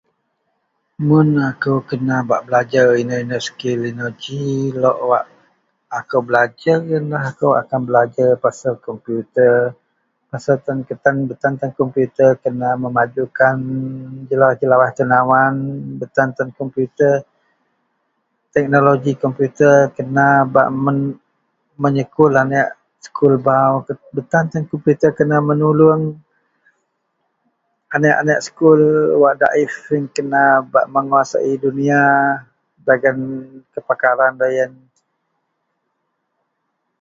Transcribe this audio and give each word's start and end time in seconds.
Mun 1.07 1.27
akou 1.49 1.77
kena 1.89 2.15
bak 2.29 2.41
belajer 2.47 2.87
inou-inou 3.01 3.45
sekil 3.45 3.79
inou 3.91 4.11
ji 4.23 4.41
lok 4.81 4.97
wak 5.09 5.25
akou 5.99 6.21
belajer 6.27 6.77
yenlah 6.91 7.23
akou 7.31 7.51
akan 7.61 7.81
belajer 7.87 8.29
pasel 8.43 8.73
kompiuta, 8.87 9.49
pasel 10.31 10.57
tan, 10.65 10.77
getan, 10.89 11.15
betan 11.29 11.53
tan 11.59 11.71
kompiuta 11.79 12.25
kena 12.43 12.69
memajukan 12.83 13.55
jelawaih-jelawaih 14.29 14.91
tenawan, 14.99 15.53
betan-tan 15.99 16.49
kompiuta, 16.57 17.09
teknoloji 18.55 19.11
kompiuta 19.23 19.69
kena 19.97 20.25
bak 20.53 20.67
men, 20.83 20.97
menyekul 21.81 22.33
aneak 22.41 22.69
sekul 23.05 23.33
bau, 23.47 23.75
betan-tan 24.15 24.63
kompiuta 24.71 25.07
kena 25.17 25.37
menuluong 25.49 26.03
aneak-aneak 27.95 28.39
sekul 28.47 28.81
wak 29.21 29.35
daif 29.41 29.73
yen 29.91 30.05
kena 30.15 30.41
bak 30.73 30.85
menguasai 30.93 31.53
duniya 31.61 32.03
dagen 32.87 33.19
kepakaran 33.75 34.33
loyen 34.39 34.71